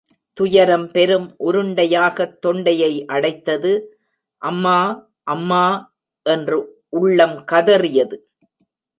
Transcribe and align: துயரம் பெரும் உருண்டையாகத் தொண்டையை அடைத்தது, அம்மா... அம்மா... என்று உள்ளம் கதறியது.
துயரம் 0.33 0.91
பெரும் 0.91 1.35
உருண்டையாகத் 1.39 2.37
தொண்டையை 2.39 3.05
அடைத்தது, 3.05 3.81
அம்மா... 4.37 5.09
அம்மா... 5.23 5.93
என்று 6.23 6.83
உள்ளம் 6.89 7.43
கதறியது. 7.51 8.17